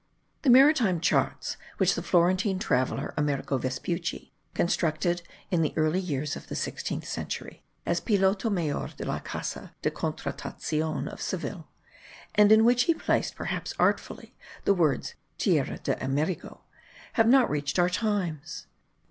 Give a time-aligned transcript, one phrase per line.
[0.41, 6.47] The maritime charts which the Florentine traveller, Amerigo Vespucci,* constructed in the early years of
[6.47, 11.67] the sixteenth century, as Piloto mayor de la Casa de Contratacion of Seville,
[12.33, 14.35] and in which he placed, perhaps artfully,
[14.65, 16.63] the words Tierra de Amerigo,
[17.13, 18.65] have not reached our times.